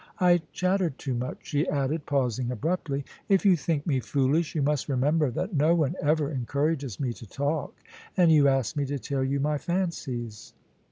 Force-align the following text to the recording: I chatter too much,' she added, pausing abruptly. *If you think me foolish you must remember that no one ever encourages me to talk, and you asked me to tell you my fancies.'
I 0.19 0.41
chatter 0.51 0.89
too 0.89 1.13
much,' 1.13 1.45
she 1.45 1.69
added, 1.69 2.07
pausing 2.07 2.49
abruptly. 2.49 3.05
*If 3.29 3.45
you 3.45 3.55
think 3.55 3.85
me 3.85 3.99
foolish 3.99 4.55
you 4.55 4.63
must 4.63 4.89
remember 4.89 5.29
that 5.29 5.53
no 5.53 5.75
one 5.75 5.93
ever 6.01 6.31
encourages 6.31 6.99
me 6.99 7.13
to 7.13 7.27
talk, 7.29 7.75
and 8.17 8.31
you 8.31 8.47
asked 8.47 8.75
me 8.75 8.87
to 8.87 8.97
tell 8.97 9.23
you 9.23 9.39
my 9.39 9.59
fancies.' 9.59 10.55